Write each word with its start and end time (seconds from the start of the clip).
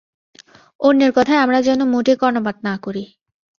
অন্যের 0.79 1.11
কথায় 1.15 1.41
আমরা 1.41 1.59
যেন 1.61 1.79
মোটেই 1.85 2.17
কর্ণপাত 2.17 2.57
না 2.63 2.73
করি। 2.77 3.03